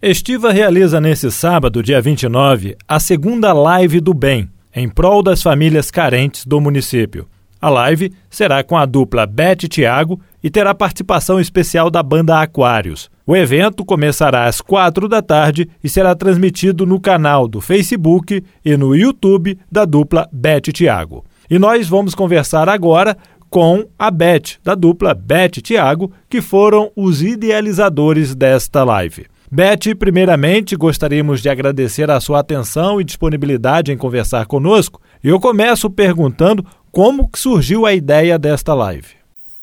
Estiva 0.00 0.52
realiza 0.52 1.00
nesse 1.00 1.28
sábado, 1.28 1.82
dia 1.82 2.00
29, 2.00 2.76
a 2.86 3.00
segunda 3.00 3.52
live 3.52 3.98
do 3.98 4.14
bem, 4.14 4.48
em 4.72 4.88
prol 4.88 5.24
das 5.24 5.42
famílias 5.42 5.90
carentes 5.90 6.46
do 6.46 6.60
município. 6.60 7.26
A 7.60 7.68
live 7.68 8.12
será 8.30 8.62
com 8.62 8.76
a 8.76 8.86
dupla 8.86 9.26
Beth 9.26 9.64
e 9.64 9.68
Thiago 9.68 10.20
e 10.40 10.48
terá 10.48 10.72
participação 10.72 11.40
especial 11.40 11.90
da 11.90 12.00
banda 12.00 12.40
Aquários. 12.40 13.10
O 13.26 13.34
evento 13.34 13.84
começará 13.84 14.44
às 14.44 14.60
quatro 14.60 15.08
da 15.08 15.20
tarde 15.20 15.68
e 15.82 15.88
será 15.88 16.14
transmitido 16.14 16.86
no 16.86 17.00
canal 17.00 17.48
do 17.48 17.60
Facebook 17.60 18.44
e 18.64 18.76
no 18.76 18.94
YouTube 18.94 19.58
da 19.68 19.84
dupla 19.84 20.28
Beth 20.30 20.68
e 20.68 20.72
Thiago. 20.72 21.24
E 21.50 21.58
nós 21.58 21.88
vamos 21.88 22.14
conversar 22.14 22.68
agora 22.68 23.18
com 23.50 23.84
a 23.98 24.12
Beth, 24.12 24.60
da 24.62 24.76
dupla 24.76 25.12
Beth 25.12 25.56
e 25.56 25.60
Thiago, 25.60 26.12
que 26.30 26.40
foram 26.40 26.92
os 26.94 27.20
idealizadores 27.20 28.32
desta 28.32 28.84
live. 28.84 29.26
Beth, 29.50 29.94
primeiramente 29.98 30.76
gostaríamos 30.76 31.40
de 31.40 31.48
agradecer 31.48 32.10
a 32.10 32.20
sua 32.20 32.40
atenção 32.40 33.00
e 33.00 33.04
disponibilidade 33.04 33.90
em 33.90 33.96
conversar 33.96 34.44
conosco. 34.44 35.00
Eu 35.24 35.40
começo 35.40 35.88
perguntando 35.88 36.64
como 36.92 37.26
que 37.28 37.38
surgiu 37.38 37.86
a 37.86 37.94
ideia 37.94 38.38
desta 38.38 38.74
live. 38.74 39.08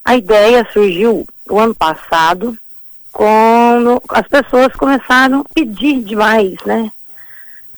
A 0.04 0.16
ideia 0.16 0.68
surgiu 0.74 1.28
o 1.48 1.60
ano 1.60 1.76
passado, 1.76 2.58
quando 3.12 4.02
as 4.10 4.28
pessoas 4.28 4.74
começaram 4.74 5.42
a 5.42 5.54
pedir 5.54 6.02
demais, 6.02 6.56
né? 6.66 6.92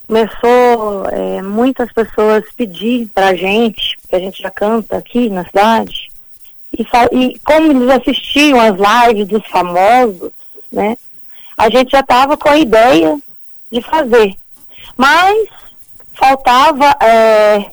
Começou 0.08 1.10
é, 1.12 1.42
muitas 1.42 1.92
pessoas 1.92 2.46
pedir 2.56 3.08
pra 3.14 3.36
gente, 3.36 3.98
que 4.10 4.16
a 4.16 4.20
gente 4.20 4.42
já 4.42 4.50
canta 4.50 4.96
aqui 4.96 5.30
na 5.30 5.44
cidade, 5.46 6.10
e, 6.72 6.84
e 7.12 7.40
como 7.40 7.72
eles 7.72 7.90
assistiam 7.90 8.60
as 8.62 8.76
lives 8.78 9.28
dos 9.28 9.46
famosos, 9.48 10.32
né? 10.72 10.96
A 11.58 11.70
gente 11.70 11.92
já 11.92 12.02
estava 12.02 12.38
com 12.38 12.50
a 12.50 12.58
ideia 12.58 13.20
de 13.72 13.82
fazer. 13.82 14.36
Mas 14.96 15.48
faltava 16.14 16.96
é, 17.04 17.72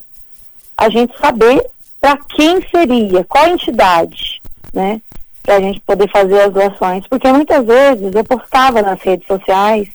a 0.75 0.89
gente 0.89 1.17
saber 1.19 1.63
para 2.01 2.17
quem 2.17 2.61
seria, 2.69 3.23
qual 3.23 3.47
entidade, 3.47 4.41
né? 4.73 5.01
Para 5.41 5.57
a 5.57 5.61
gente 5.61 5.79
poder 5.81 6.09
fazer 6.09 6.41
as 6.41 6.53
doações. 6.53 7.07
Porque 7.07 7.31
muitas 7.31 7.65
vezes 7.65 8.13
eu 8.13 8.23
postava 8.23 8.81
nas 8.81 8.99
redes 9.01 9.27
sociais 9.27 9.87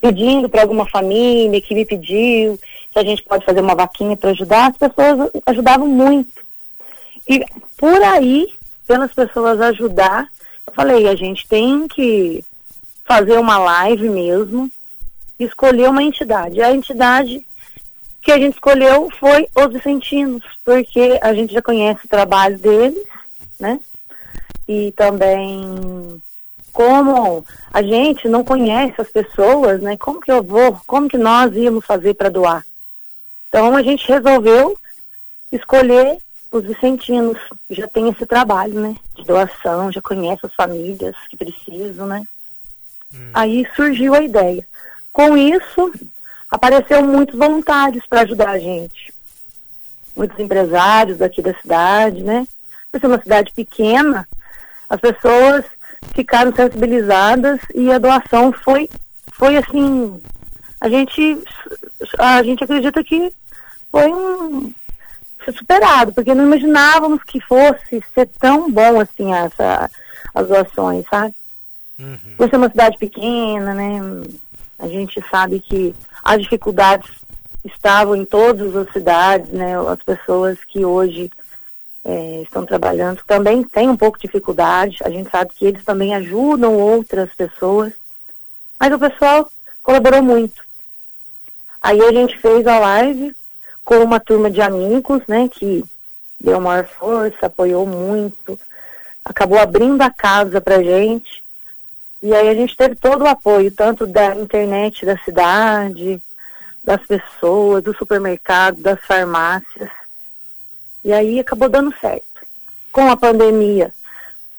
pedindo 0.00 0.48
para 0.48 0.62
alguma 0.62 0.86
família 0.88 1.60
que 1.60 1.74
me 1.74 1.84
pediu 1.84 2.58
se 2.92 2.98
a 2.98 3.02
gente 3.02 3.22
pode 3.24 3.44
fazer 3.44 3.60
uma 3.60 3.74
vaquinha 3.74 4.16
para 4.16 4.30
ajudar, 4.30 4.70
as 4.70 4.76
pessoas 4.76 5.30
ajudavam 5.46 5.88
muito. 5.88 6.44
E 7.28 7.44
por 7.76 8.00
aí, 8.02 8.54
pelas 8.86 9.12
pessoas 9.12 9.60
ajudar, 9.60 10.28
eu 10.66 10.72
falei, 10.72 11.08
a 11.08 11.16
gente 11.16 11.48
tem 11.48 11.88
que 11.88 12.44
fazer 13.04 13.38
uma 13.38 13.58
live 13.58 14.08
mesmo, 14.08 14.70
escolher 15.38 15.88
uma 15.88 16.02
entidade. 16.02 16.62
A 16.62 16.72
entidade 16.72 17.44
que 18.22 18.32
a 18.32 18.38
gente 18.38 18.54
escolheu 18.54 19.10
foi 19.20 19.46
os 19.54 19.72
Vicentinos, 19.72 20.42
porque 20.64 21.18
a 21.22 21.34
gente 21.34 21.52
já 21.52 21.62
conhece 21.62 22.06
o 22.06 22.08
trabalho 22.08 22.58
deles, 22.58 23.04
né? 23.60 23.78
E 24.66 24.92
também 24.92 26.20
como 26.72 27.46
a 27.72 27.82
gente 27.82 28.26
não 28.28 28.42
conhece 28.42 29.00
as 29.00 29.08
pessoas, 29.08 29.80
né? 29.80 29.96
Como 29.96 30.20
que 30.20 30.32
eu 30.32 30.42
vou, 30.42 30.80
como 30.86 31.08
que 31.08 31.18
nós 31.18 31.54
íamos 31.54 31.84
fazer 31.84 32.14
para 32.14 32.30
doar? 32.30 32.66
Então 33.48 33.76
a 33.76 33.82
gente 33.82 34.08
resolveu 34.08 34.76
escolher 35.52 36.18
os 36.50 36.64
vicentinos, 36.64 37.38
já 37.70 37.86
tem 37.86 38.08
esse 38.08 38.26
trabalho, 38.26 38.80
né? 38.80 38.96
De 39.14 39.24
doação, 39.24 39.92
já 39.92 40.00
conhece 40.00 40.46
as 40.46 40.54
famílias 40.54 41.14
que 41.28 41.36
precisam, 41.36 42.06
né? 42.06 42.26
Hum. 43.14 43.30
Aí 43.32 43.66
surgiu 43.76 44.14
a 44.14 44.22
ideia. 44.22 44.66
Com 45.12 45.36
isso, 45.36 45.92
apareceu 46.50 47.02
muitos 47.02 47.38
voluntários 47.38 48.04
para 48.06 48.22
ajudar 48.22 48.50
a 48.50 48.58
gente. 48.58 49.12
Muitos 50.16 50.38
empresários 50.38 51.18
daqui 51.18 51.42
da 51.42 51.54
cidade, 51.54 52.22
né? 52.22 52.46
Por 52.90 53.00
ser 53.00 53.06
uma 53.06 53.20
cidade 53.20 53.52
pequena, 53.54 54.28
as 54.88 55.00
pessoas 55.00 55.64
ficaram 56.14 56.54
sensibilizadas 56.54 57.60
e 57.74 57.90
a 57.90 57.98
doação 57.98 58.52
foi, 58.52 58.88
foi 59.32 59.56
assim, 59.56 60.20
a 60.80 60.88
gente, 60.88 61.42
a 62.18 62.42
gente 62.42 62.62
acredita 62.62 63.02
que 63.02 63.32
foi 63.90 64.12
um 64.12 64.72
superado, 65.52 66.12
porque 66.12 66.34
não 66.34 66.44
imaginávamos 66.44 67.22
que 67.24 67.40
fosse 67.40 68.02
ser 68.14 68.28
tão 68.38 68.70
bom 68.70 69.00
assim 69.00 69.32
essa, 69.32 69.90
as 70.34 70.48
doações, 70.48 71.04
sabe? 71.08 71.34
Uhum. 71.98 72.18
Por 72.36 72.48
ser 72.48 72.56
uma 72.56 72.70
cidade 72.70 72.98
pequena, 72.98 73.74
né? 73.74 74.00
A 74.78 74.88
gente 74.88 75.22
sabe 75.30 75.60
que 75.60 75.94
as 76.22 76.42
dificuldades 76.42 77.10
estavam 77.64 78.16
em 78.16 78.24
todas 78.24 78.74
as 78.74 78.92
cidades, 78.92 79.48
né? 79.50 79.74
As 79.88 80.02
pessoas 80.02 80.58
que 80.64 80.84
hoje 80.84 81.30
é, 82.04 82.42
estão 82.42 82.66
trabalhando 82.66 83.22
também 83.26 83.62
têm 83.62 83.88
um 83.88 83.96
pouco 83.96 84.18
de 84.18 84.26
dificuldade. 84.26 84.98
A 85.04 85.10
gente 85.10 85.30
sabe 85.30 85.52
que 85.54 85.64
eles 85.64 85.84
também 85.84 86.14
ajudam 86.14 86.74
outras 86.74 87.32
pessoas, 87.34 87.92
mas 88.78 88.92
o 88.92 88.98
pessoal 88.98 89.48
colaborou 89.82 90.22
muito. 90.22 90.62
Aí 91.80 92.00
a 92.00 92.12
gente 92.12 92.38
fez 92.38 92.66
a 92.66 92.78
live 92.78 93.34
com 93.84 93.96
uma 93.96 94.18
turma 94.18 94.50
de 94.50 94.60
amigos, 94.60 95.22
né? 95.28 95.48
Que 95.48 95.84
deu 96.40 96.60
maior 96.60 96.86
força, 96.86 97.46
apoiou 97.46 97.86
muito, 97.86 98.58
acabou 99.24 99.58
abrindo 99.58 100.02
a 100.02 100.10
casa 100.10 100.60
pra 100.60 100.82
gente. 100.82 101.43
E 102.24 102.34
aí 102.34 102.48
a 102.48 102.54
gente 102.54 102.74
teve 102.74 102.94
todo 102.94 103.24
o 103.24 103.28
apoio, 103.28 103.70
tanto 103.70 104.06
da 104.06 104.34
internet 104.34 105.04
da 105.04 105.14
cidade, 105.18 106.18
das 106.82 107.02
pessoas, 107.02 107.82
do 107.82 107.94
supermercado, 107.94 108.80
das 108.80 108.98
farmácias. 109.04 109.90
E 111.04 111.12
aí 111.12 111.38
acabou 111.38 111.68
dando 111.68 111.94
certo. 112.00 112.24
Com 112.90 113.10
a 113.10 113.16
pandemia, 113.16 113.92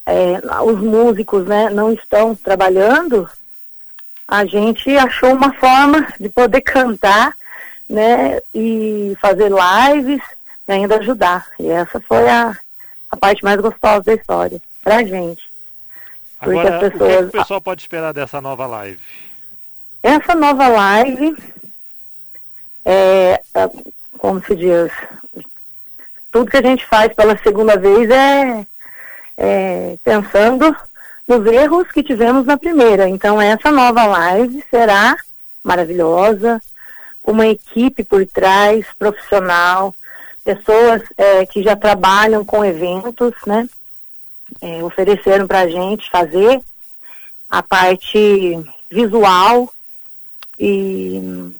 é, 0.05 0.39
os 0.63 0.79
músicos 0.79 1.47
né, 1.47 1.71
não 1.71 1.91
estão 1.91 2.35
trabalhando, 2.35 3.27
a 4.27 4.45
gente 4.45 4.95
achou 4.95 5.33
uma 5.33 5.51
forma 5.55 6.07
de 6.19 6.29
poder 6.29 6.61
cantar 6.61 7.35
né, 7.89 8.41
e 8.53 9.17
fazer 9.19 9.49
lives 9.49 10.21
e 10.67 10.71
ainda 10.71 10.97
ajudar. 10.97 11.47
E 11.59 11.67
essa 11.67 11.99
foi 11.99 12.29
a, 12.29 12.55
a 13.09 13.17
parte 13.17 13.43
mais 13.43 13.59
gostosa 13.59 14.03
da 14.03 14.13
história, 14.13 14.61
pra 14.83 15.03
gente. 15.03 15.54
Agora, 16.39 16.79
pessoas... 16.79 17.11
o 17.11 17.25
que, 17.25 17.31
que 17.31 17.37
o 17.37 17.41
pessoal 17.41 17.61
pode 17.61 17.81
esperar 17.81 18.13
dessa 18.13 18.39
nova 18.41 18.65
live? 18.67 18.99
Essa 20.03 20.35
nova 20.35 20.67
live 20.67 21.35
é, 22.85 23.41
é, 23.53 23.69
como 24.17 24.43
se 24.43 24.55
diz, 24.55 24.91
tudo 26.31 26.51
que 26.51 26.57
a 26.57 26.61
gente 26.61 26.85
faz 26.85 27.13
pela 27.13 27.37
segunda 27.39 27.75
vez 27.77 28.09
é, 28.09 28.67
é 29.35 29.97
pensando 30.03 30.75
nos 31.27 31.45
erros 31.47 31.91
que 31.91 32.03
tivemos 32.03 32.45
na 32.45 32.57
primeira. 32.57 33.09
Então 33.09 33.41
essa 33.41 33.71
nova 33.71 34.05
live 34.05 34.63
será 34.69 35.17
maravilhosa, 35.63 36.61
uma 37.23 37.47
equipe 37.47 38.03
por 38.03 38.23
trás, 38.27 38.85
profissional, 38.99 39.95
pessoas 40.43 41.01
é, 41.17 41.45
que 41.47 41.63
já 41.63 41.75
trabalham 41.75 42.45
com 42.45 42.63
eventos, 42.63 43.33
né? 43.47 43.67
É, 44.61 44.83
ofereceram 44.83 45.47
para 45.47 45.61
a 45.61 45.67
gente 45.67 46.09
fazer 46.09 46.61
a 47.49 47.61
parte 47.63 48.59
visual 48.89 49.71
e 50.59 51.53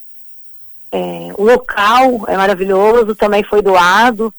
é, 0.92 1.32
o 1.38 1.44
local 1.44 2.26
é 2.28 2.38
maravilhoso, 2.38 3.16
também 3.16 3.44
foi 3.44 3.62
doado 3.62 4.34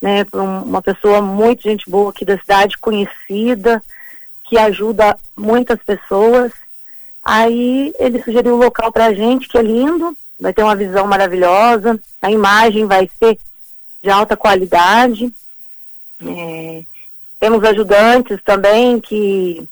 né, 0.00 0.24
por 0.24 0.40
uma 0.40 0.80
pessoa 0.80 1.20
muito 1.20 1.62
gente 1.62 1.88
boa 1.88 2.10
aqui 2.10 2.24
da 2.24 2.38
cidade, 2.38 2.78
conhecida, 2.78 3.82
que 4.44 4.56
ajuda 4.56 5.16
muitas 5.36 5.80
pessoas. 5.82 6.52
Aí 7.22 7.92
ele 7.98 8.22
sugeriu 8.22 8.54
o 8.54 8.56
um 8.56 8.60
local 8.60 8.90
para 8.90 9.06
a 9.06 9.14
gente, 9.14 9.48
que 9.48 9.58
é 9.58 9.62
lindo, 9.62 10.16
vai 10.38 10.52
ter 10.52 10.62
uma 10.62 10.74
visão 10.74 11.06
maravilhosa, 11.06 12.00
a 12.22 12.30
imagem 12.30 12.86
vai 12.86 13.08
ser 13.18 13.38
de 14.02 14.10
alta 14.10 14.36
qualidade. 14.36 15.32
É, 16.26 16.84
temos 17.40 17.64
ajudantes 17.64 18.38
também 18.44 19.00
que 19.00 19.66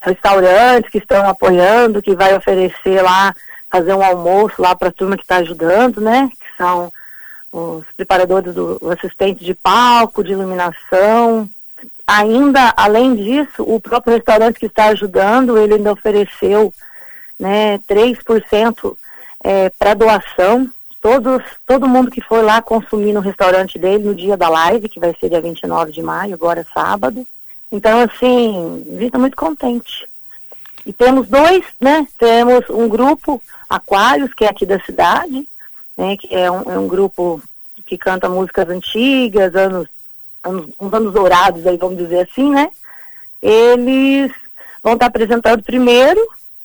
restaurantes 0.00 0.90
que 0.90 0.98
estão 0.98 1.28
apoiando, 1.28 2.00
que 2.00 2.14
vai 2.14 2.34
oferecer 2.34 3.02
lá, 3.02 3.34
fazer 3.68 3.92
um 3.92 4.02
almoço 4.02 4.62
lá 4.62 4.74
para 4.74 4.88
a 4.88 4.92
turma 4.92 5.16
que 5.16 5.22
está 5.22 5.36
ajudando, 5.36 6.00
né? 6.00 6.30
Que 6.30 6.56
são 6.56 6.90
os 7.52 7.84
preparadores 7.96 8.54
do 8.54 8.80
assistente 8.90 9.44
de 9.44 9.54
palco, 9.54 10.24
de 10.24 10.32
iluminação. 10.32 11.48
Ainda, 12.06 12.72
além 12.76 13.14
disso, 13.14 13.62
o 13.62 13.80
próprio 13.80 14.14
restaurante 14.14 14.58
que 14.58 14.66
está 14.66 14.86
ajudando, 14.86 15.58
ele 15.58 15.74
ainda 15.74 15.92
ofereceu 15.92 16.72
né, 17.38 17.78
3% 17.88 18.96
é, 19.42 19.70
para 19.70 19.94
doação 19.94 20.70
todos, 21.00 21.42
todo 21.66 21.88
mundo 21.88 22.10
que 22.10 22.20
for 22.20 22.44
lá 22.44 22.60
consumir 22.60 23.12
no 23.12 23.20
restaurante 23.20 23.78
dele 23.78 24.04
no 24.04 24.14
dia 24.14 24.36
da 24.36 24.48
live, 24.48 24.88
que 24.88 25.00
vai 25.00 25.14
ser 25.18 25.30
dia 25.30 25.40
29 25.40 25.92
de 25.92 26.02
maio, 26.02 26.34
agora 26.34 26.66
sábado. 26.72 27.26
Então, 27.72 28.00
assim, 28.00 28.84
a 28.96 29.00
gente 29.00 29.10
tá 29.10 29.18
muito 29.18 29.36
contente. 29.36 30.08
E 30.84 30.92
temos 30.92 31.28
dois, 31.28 31.64
né? 31.80 32.06
Temos 32.18 32.68
um 32.70 32.88
grupo 32.88 33.40
Aquários, 33.68 34.32
que 34.34 34.44
é 34.44 34.48
aqui 34.48 34.66
da 34.66 34.80
cidade, 34.80 35.48
né? 35.96 36.16
Que 36.16 36.34
é 36.34 36.50
um, 36.50 36.62
é 36.70 36.78
um 36.78 36.88
grupo 36.88 37.40
que 37.86 37.96
canta 37.98 38.28
músicas 38.28 38.68
antigas, 38.68 39.54
anos, 39.54 39.88
anos, 40.42 40.70
uns 40.78 40.92
anos 40.92 41.12
dourados 41.12 41.66
aí, 41.66 41.76
vamos 41.76 41.98
dizer 41.98 42.28
assim, 42.28 42.50
né? 42.50 42.70
Eles 43.42 44.32
vão 44.82 44.94
estar 44.94 45.06
apresentando 45.06 45.62
primeiro, 45.62 46.20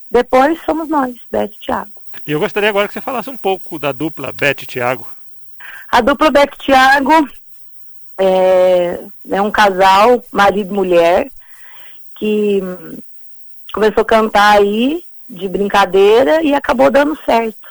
depois 0.10 0.60
somos 0.66 0.88
nós, 0.90 1.16
Beth 1.32 1.52
e 1.54 1.66
Thiago. 1.66 1.95
E 2.26 2.32
eu 2.32 2.40
gostaria 2.40 2.70
agora 2.70 2.88
que 2.88 2.94
você 2.94 3.02
falasse 3.02 3.30
um 3.30 3.38
pouco 3.38 3.80
da 3.80 3.92
dupla 3.92 4.32
Beth 4.32 4.64
e 4.64 4.66
Thiago. 4.66 5.08
A 5.92 6.02
dupla 6.02 6.32
Beth 6.32 6.54
e 6.54 6.66
Thiago 6.66 7.30
é, 8.18 9.00
é 9.32 9.42
um 9.42 9.52
casal, 9.52 10.24
marido 10.32 10.72
e 10.72 10.76
mulher, 10.76 11.30
que 12.16 12.62
começou 13.74 14.02
a 14.02 14.06
cantar 14.06 14.58
aí 14.58 15.04
de 15.28 15.48
brincadeira 15.48 16.42
e 16.44 16.54
acabou 16.54 16.90
dando 16.90 17.18
certo. 17.24 17.66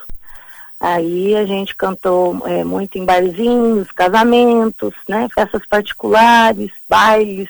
Aí 0.79 1.35
a 1.35 1.47
gente 1.47 1.75
cantou 1.75 2.47
é, 2.47 2.62
muito 2.62 2.99
em 2.99 3.05
barzinhos, 3.05 3.90
casamentos, 3.93 4.93
né, 5.08 5.29
festas 5.35 5.62
particulares, 5.67 6.70
bailes, 6.88 7.49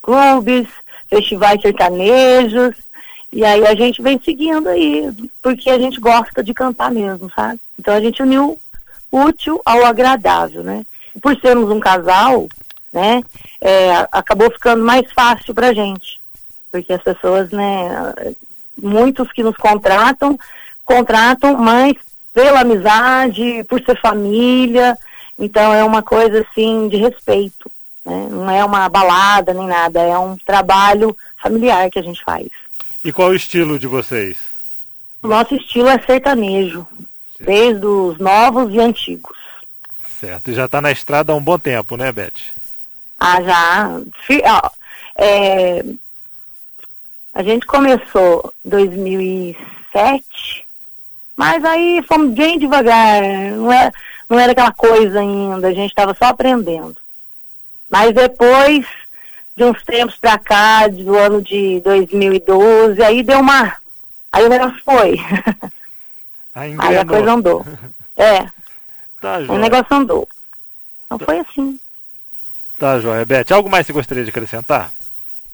clubes, 0.00 0.68
festivais 1.08 1.60
sertanejos. 1.60 2.76
E 3.32 3.44
aí 3.44 3.66
a 3.66 3.74
gente 3.74 4.02
vem 4.02 4.20
seguindo 4.22 4.68
aí, 4.68 5.10
porque 5.42 5.70
a 5.70 5.78
gente 5.78 5.98
gosta 5.98 6.44
de 6.44 6.52
cantar 6.52 6.90
mesmo, 6.90 7.30
sabe? 7.34 7.58
Então 7.78 7.94
a 7.94 8.00
gente 8.00 8.22
uniu 8.22 8.58
útil 9.10 9.60
ao 9.64 9.84
agradável, 9.84 10.62
né? 10.62 10.84
por 11.20 11.38
sermos 11.40 11.70
um 11.70 11.80
casal, 11.80 12.46
né, 12.92 13.22
é, 13.60 14.08
acabou 14.12 14.50
ficando 14.50 14.84
mais 14.84 15.10
fácil 15.12 15.54
pra 15.54 15.74
gente. 15.74 16.20
Porque 16.70 16.92
as 16.92 17.02
pessoas, 17.02 17.50
né, 17.50 18.14
muitos 18.80 19.30
que 19.32 19.42
nos 19.42 19.56
contratam, 19.56 20.38
contratam, 20.84 21.56
mas 21.56 21.94
pela 22.32 22.60
amizade, 22.60 23.64
por 23.68 23.82
ser 23.82 24.00
família, 24.00 24.96
então 25.38 25.74
é 25.74 25.84
uma 25.84 26.02
coisa 26.02 26.40
assim 26.40 26.88
de 26.88 26.96
respeito, 26.96 27.70
né? 28.04 28.28
Não 28.30 28.50
é 28.50 28.64
uma 28.64 28.88
balada 28.88 29.52
nem 29.52 29.66
nada, 29.66 30.00
é 30.00 30.16
um 30.16 30.36
trabalho 30.38 31.14
familiar 31.42 31.90
que 31.90 31.98
a 31.98 32.02
gente 32.02 32.24
faz. 32.24 32.48
E 33.04 33.12
qual 33.12 33.30
o 33.30 33.34
estilo 33.34 33.78
de 33.78 33.86
vocês? 33.86 34.38
O 35.22 35.28
nosso 35.28 35.54
estilo 35.54 35.88
é 35.88 36.00
sertanejo, 36.02 36.86
Sim. 37.36 37.44
desde 37.44 37.86
os 37.86 38.18
novos 38.18 38.72
e 38.72 38.80
antigos. 38.80 39.36
Certo, 40.20 40.50
e 40.50 40.54
já 40.54 40.66
está 40.66 40.80
na 40.80 40.92
estrada 40.92 41.32
há 41.32 41.36
um 41.36 41.42
bom 41.42 41.58
tempo, 41.58 41.96
né, 41.96 42.12
Beth? 42.12 42.32
Ah, 43.18 43.42
já. 43.42 44.70
É, 45.16 45.84
a 47.34 47.42
gente 47.42 47.66
começou 47.66 48.52
em 48.64 48.70
2007, 48.70 50.68
mas 51.36 51.64
aí 51.64 52.02
fomos 52.06 52.34
bem 52.34 52.58
devagar, 52.58 53.22
não 53.52 53.72
era, 53.72 53.92
não 54.28 54.38
era 54.38 54.52
aquela 54.52 54.72
coisa 54.72 55.20
ainda, 55.20 55.68
a 55.68 55.72
gente 55.72 55.90
estava 55.90 56.14
só 56.14 56.26
aprendendo. 56.26 56.96
Mas 57.90 58.14
depois 58.14 58.86
de 59.56 59.64
uns 59.64 59.82
tempos 59.82 60.16
para 60.16 60.38
cá, 60.38 60.88
do 60.88 61.16
ano 61.16 61.42
de 61.42 61.80
2012, 61.80 63.02
aí 63.02 63.22
deu 63.22 63.40
uma. 63.40 63.76
Aí 64.32 64.44
o 64.44 64.48
negócio 64.48 64.80
foi. 64.84 65.16
Aí, 66.54 66.76
aí 66.78 66.98
a 66.98 67.06
coisa 67.06 67.32
andou. 67.32 67.64
É. 68.14 68.46
Tá, 69.22 69.38
o 69.48 69.56
negócio 69.56 69.96
andou. 69.96 70.28
Então 71.06 71.18
foi 71.18 71.38
assim. 71.38 71.80
Tá, 72.78 73.00
joia. 73.00 73.24
Beth, 73.24 73.46
algo 73.52 73.70
mais 73.70 73.86
você 73.86 73.92
gostaria 73.94 74.22
de 74.22 74.28
acrescentar? 74.28 74.92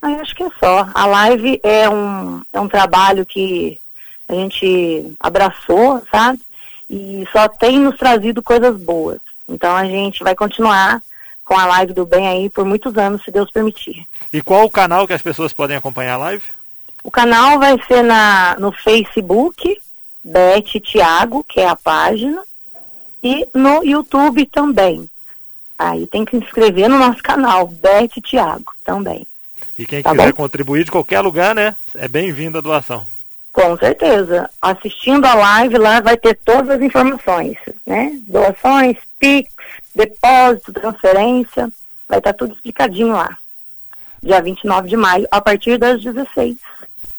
Ah, 0.03 0.11
eu 0.11 0.21
acho 0.21 0.35
que 0.35 0.43
é 0.43 0.51
só. 0.59 0.89
A 0.93 1.07
live 1.07 1.61
é 1.63 1.89
um, 1.89 2.43
é 2.53 2.59
um 2.59 2.67
trabalho 2.67 3.25
que 3.25 3.79
a 4.29 4.35
gente 4.35 5.15
abraçou, 5.21 6.03
sabe? 6.11 6.41
E 6.91 7.27
só 7.31 7.49
tem 7.49 7.79
nos 7.79 7.97
trazido 7.97 8.43
coisas 8.43 8.77
boas. 8.77 9.21
Então 9.49 9.77
a 9.77 9.85
gente 9.85 10.25
vai 10.25 10.35
continuar 10.35 11.03
com 11.49 11.57
a 11.57 11.65
live 11.65 11.95
do 11.95 12.05
bem 12.05 12.29
aí 12.29 12.51
por 12.51 12.67
muitos 12.67 12.95
anos, 12.99 13.25
se 13.25 13.31
Deus 13.31 13.51
permitir. 13.51 14.07
E 14.31 14.43
qual 14.43 14.67
o 14.67 14.71
canal 14.71 15.07
que 15.07 15.15
as 15.15 15.23
pessoas 15.23 15.51
podem 15.51 15.79
acompanhar 15.79 16.15
a 16.15 16.19
live? 16.19 16.43
O 17.03 17.11
canal 17.11 17.59
vai 17.59 17.81
ser 17.89 18.03
na, 18.03 18.55
no 18.59 18.71
Facebook, 18.71 19.79
Beth 20.23 20.79
Tiago, 20.83 21.43
que 21.43 21.59
é 21.61 21.67
a 21.67 21.75
página, 21.75 22.43
e 23.23 23.49
no 23.55 23.83
YouTube 23.83 24.45
também. 24.45 25.09
Aí 25.79 26.07
tem 26.09 26.23
que 26.23 26.37
se 26.37 26.45
inscrever 26.45 26.87
no 26.87 26.99
nosso 26.99 27.23
canal, 27.23 27.67
Beth 27.67 28.21
Tiago, 28.23 28.75
também. 28.85 29.27
E 29.79 29.87
quem 29.87 30.03
tá 30.03 30.11
quiser 30.11 30.33
bom? 30.33 30.43
contribuir 30.43 30.85
de 30.85 30.91
qualquer 30.91 31.21
lugar, 31.23 31.55
né? 31.55 31.75
É 31.95 32.07
bem-vindo 32.09 32.59
a 32.59 32.61
doação. 32.61 33.07
Com 33.51 33.75
certeza. 33.79 34.51
Assistindo 34.61 35.25
a 35.25 35.33
live 35.35 35.79
lá 35.79 36.01
vai 36.03 36.19
ter 36.19 36.39
todas 36.45 36.69
as 36.69 36.83
informações, 36.83 37.57
né? 37.87 38.19
Doações, 38.27 38.99
PIX, 39.19 39.49
depósito, 39.95 40.73
transferência, 40.73 41.69
vai 42.09 42.19
estar 42.19 42.33
tá 42.33 42.39
tudo 42.39 42.55
explicadinho 42.55 43.13
lá. 43.13 43.37
Dia 44.23 44.41
29 44.41 44.89
de 44.89 44.97
maio, 44.97 45.27
a 45.31 45.41
partir 45.41 45.79
das 45.79 46.03
16. 46.03 46.57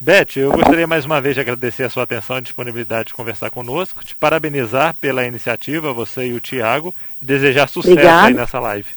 Beth, 0.02 0.36
eu 0.36 0.50
gostaria 0.52 0.86
mais 0.86 1.04
uma 1.04 1.20
vez 1.20 1.34
de 1.34 1.42
agradecer 1.42 1.82
a 1.82 1.90
sua 1.90 2.04
atenção 2.04 2.38
e 2.38 2.42
disponibilidade 2.42 3.08
de 3.08 3.14
conversar 3.14 3.50
conosco, 3.50 4.02
te 4.02 4.16
parabenizar 4.16 4.94
pela 4.94 5.26
iniciativa, 5.26 5.92
você 5.92 6.28
e 6.28 6.32
o 6.32 6.40
Tiago, 6.40 6.94
e 7.20 7.24
desejar 7.26 7.68
sucesso 7.68 8.08
aí 8.08 8.32
nessa 8.32 8.58
live. 8.58 8.88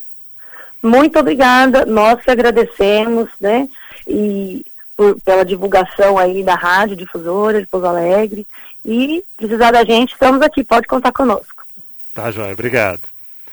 Muito 0.81 1.19
obrigada, 1.19 1.85
nós 1.85 2.21
que 2.21 2.31
agradecemos, 2.31 3.29
né, 3.39 3.67
e 4.07 4.65
por, 4.95 5.19
pela 5.21 5.43
divulgação 5.43 6.17
aí 6.17 6.41
da 6.41 6.55
Rádio 6.55 6.95
Difusora 6.95 7.59
de 7.59 7.67
Pouso 7.67 7.85
Alegre, 7.85 8.47
e 8.85 9.23
precisar 9.35 9.71
da 9.71 9.83
gente, 9.83 10.13
estamos 10.13 10.41
aqui, 10.41 10.63
pode 10.63 10.87
contar 10.87 11.11
conosco. 11.11 11.65
Tá, 12.13 12.31
Joia, 12.31 12.53
obrigado. 12.53 13.01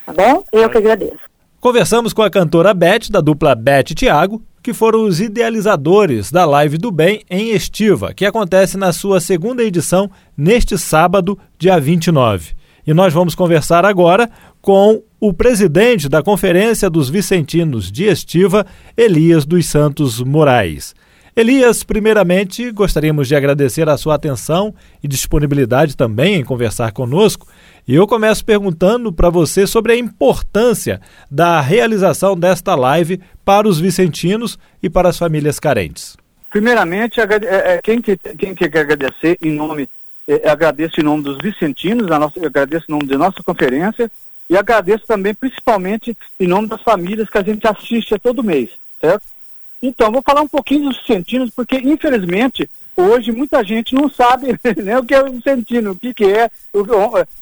Tá 0.06 0.12
bom? 0.12 0.44
Eu 0.52 0.68
que 0.68 0.78
agradeço. 0.78 1.18
Conversamos 1.60 2.12
com 2.12 2.22
a 2.22 2.30
cantora 2.30 2.72
Beth, 2.72 3.10
da 3.10 3.20
dupla 3.20 3.54
Beth 3.54 3.90
e 3.90 3.94
Tiago, 3.94 4.42
que 4.62 4.72
foram 4.72 5.04
os 5.04 5.20
idealizadores 5.20 6.30
da 6.30 6.44
Live 6.44 6.78
do 6.78 6.90
Bem 6.90 7.22
em 7.30 7.50
Estiva, 7.50 8.14
que 8.14 8.24
acontece 8.24 8.76
na 8.76 8.92
sua 8.92 9.20
segunda 9.20 9.62
edição 9.62 10.10
neste 10.36 10.78
sábado, 10.78 11.38
dia 11.58 11.78
29. 11.78 12.54
E 12.86 12.94
nós 12.94 13.12
vamos 13.12 13.34
conversar 13.34 13.84
agora 13.84 14.30
com 14.60 15.02
o 15.20 15.32
presidente 15.32 16.08
da 16.08 16.22
Conferência 16.22 16.88
dos 16.88 17.10
Vicentinos 17.10 17.92
de 17.92 18.04
Estiva, 18.04 18.66
Elias 18.96 19.44
dos 19.44 19.66
Santos 19.66 20.20
Moraes. 20.20 20.94
Elias, 21.40 21.82
primeiramente, 21.82 22.70
gostaríamos 22.70 23.26
de 23.26 23.34
agradecer 23.34 23.88
a 23.88 23.96
sua 23.96 24.14
atenção 24.14 24.74
e 25.02 25.08
disponibilidade 25.08 25.96
também 25.96 26.34
em 26.34 26.44
conversar 26.44 26.92
conosco. 26.92 27.46
E 27.88 27.94
eu 27.94 28.06
começo 28.06 28.44
perguntando 28.44 29.10
para 29.10 29.30
você 29.30 29.66
sobre 29.66 29.94
a 29.94 29.96
importância 29.96 31.00
da 31.30 31.58
realização 31.62 32.38
desta 32.38 32.74
live 32.74 33.22
para 33.42 33.66
os 33.66 33.80
vicentinos 33.80 34.58
e 34.82 34.90
para 34.90 35.08
as 35.08 35.16
famílias 35.16 35.58
carentes. 35.58 36.14
Primeiramente, 36.50 37.18
é, 37.18 37.24
é, 37.24 37.80
quem, 37.82 38.02
que, 38.02 38.18
quem 38.18 38.54
quer 38.54 38.76
agradecer 38.76 39.38
em 39.40 39.52
nome, 39.52 39.88
é, 40.28 40.46
agradeço 40.46 41.00
em 41.00 41.04
nome 41.04 41.22
dos 41.22 41.38
vicentinos, 41.38 42.06
nossa, 42.06 42.38
agradeço 42.44 42.84
em 42.86 42.92
nome 42.92 43.06
da 43.06 43.16
nossa 43.16 43.42
conferência 43.42 44.10
e 44.50 44.58
agradeço 44.58 45.06
também, 45.06 45.32
principalmente, 45.32 46.14
em 46.38 46.46
nome 46.46 46.68
das 46.68 46.82
famílias 46.82 47.30
que 47.30 47.38
a 47.38 47.42
gente 47.42 47.66
assiste 47.66 48.14
a 48.14 48.18
todo 48.18 48.44
mês, 48.44 48.68
certo? 49.00 49.24
Então, 49.82 50.12
vou 50.12 50.22
falar 50.22 50.42
um 50.42 50.48
pouquinho 50.48 50.90
dos 50.90 50.98
vicentinos, 50.98 51.50
porque 51.50 51.76
infelizmente 51.76 52.68
hoje 52.94 53.32
muita 53.32 53.64
gente 53.64 53.94
não 53.94 54.10
sabe 54.10 54.48
nem 54.76 54.96
o 54.96 55.04
que 55.04 55.14
é 55.14 55.22
o 55.22 55.32
vicentino, 55.32 55.92
o 55.92 55.96
que, 55.96 56.12
que 56.12 56.24
é, 56.24 56.50
o, 56.72 56.84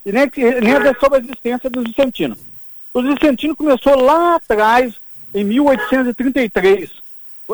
nem, 0.05 0.31
nem 0.63 0.95
sobre 1.01 1.19
a 1.19 1.23
existência 1.23 1.69
dos 1.69 1.85
vicentinos. 1.85 2.39
Os 2.95 3.05
vicentinos 3.05 3.57
começou 3.57 4.01
lá 4.01 4.37
atrás, 4.37 4.95
em 5.35 5.45
1833, 5.45 6.91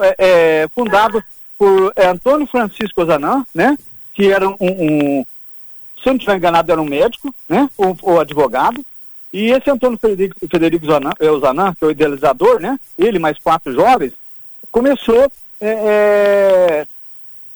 é, 0.00 0.14
é, 0.19 0.69
fundado 0.75 1.23
por 1.59 1.93
é, 1.97 2.07
Antônio 2.07 2.47
Francisco 2.47 3.03
Ozanam, 3.03 3.45
né, 3.55 3.76
que 4.12 4.31
era 4.31 4.47
um, 4.49 4.57
um, 4.61 5.26
se 5.97 6.07
não 6.07 6.14
estiver 6.14 6.37
enganado, 6.37 6.71
era 6.71 6.81
um 6.81 6.87
médico, 6.87 7.35
né, 7.49 7.69
ou, 7.76 7.97
ou 8.03 8.21
advogado, 8.21 8.85
e 9.33 9.50
esse 9.50 9.69
Antônio 9.71 9.99
Frederico, 9.99 10.47
Frederico 10.47 10.87
Ozanam, 10.87 11.75
que 11.75 11.85
é 11.85 11.87
o 11.87 11.91
idealizador, 11.91 12.61
né, 12.61 12.79
ele 12.99 13.19
mais 13.19 13.38
quatro 13.38 13.73
jovens, 13.73 14.12
começou 14.75 15.31
é, 15.61 16.85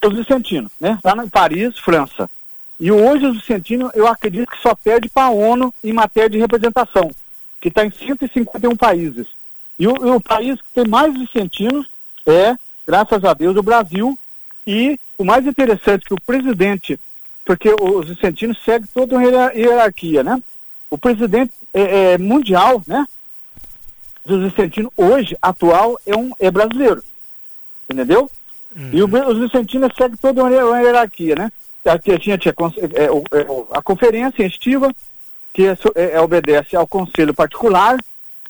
é, 0.01 0.07
os 0.07 0.17
Vicentinos, 0.17 0.71
né? 0.81 1.01
Lá 1.03 1.25
em 1.25 1.29
Paris, 1.29 1.77
França. 1.77 2.31
E 2.79 2.93
hoje 2.93 3.27
os 3.27 3.39
Vicentinos, 3.39 3.91
eu 3.93 4.07
acredito 4.07 4.49
que 4.49 4.63
só 4.63 4.73
perde 4.73 5.09
para 5.09 5.25
a 5.25 5.31
ONU 5.31 5.75
em 5.83 5.93
matéria 5.93 6.31
de 6.31 6.39
representação, 6.39 7.11
que 7.61 7.67
está 7.67 7.85
em 7.85 7.91
151 7.91 8.77
países. 8.77 9.27
E 9.77 9.89
o, 9.89 10.15
o, 10.15 10.21
país 10.21 10.61
que 10.61 10.69
tem 10.73 10.87
mais 10.87 11.13
Vicentinos 11.13 11.89
é, 12.25 12.55
graças 12.87 13.25
a 13.25 13.35
Deus, 13.35 13.57
o 13.57 13.65
Brasil. 13.65 14.17
E 14.65 14.97
o 15.17 15.25
mais 15.25 15.45
interessante 15.45 16.05
é 16.05 16.07
que 16.07 16.15
o 16.15 16.21
presidente, 16.21 17.01
porque 17.45 17.75
os 17.81 18.09
Vicentinos 18.09 18.63
seguem 18.65 18.89
toda 18.95 19.17
uma 19.17 19.53
hierarquia, 19.53 20.23
né? 20.23 20.41
O 20.89 20.97
presidente 20.97 21.53
é, 21.75 22.13
é 22.13 22.19
mundial, 22.19 22.81
né? 22.87 23.05
Dos 24.25 24.53
Vicentinos 24.53 24.93
hoje, 24.97 25.37
atual, 25.43 25.99
é 26.07 26.17
um 26.17 26.31
é 26.39 26.49
brasileiro 26.49 27.03
entendeu? 27.89 28.31
Uhum. 28.77 28.91
E 28.93 29.03
os 29.03 29.39
vicentinos 29.39 29.93
seguem 29.97 30.17
toda 30.17 30.45
uma 30.45 30.81
hierarquia, 30.81 31.35
né? 31.35 31.53
A 31.85 31.99
gente 32.19 32.49
é, 32.49 32.53
é, 32.53 33.05
é, 33.05 33.47
a 33.73 33.83
conferência 33.83 34.45
estiva, 34.45 34.95
que 35.53 35.67
é, 35.67 35.77
é, 35.95 36.21
obedece 36.21 36.77
ao 36.77 36.87
conselho 36.87 37.33
particular, 37.33 37.99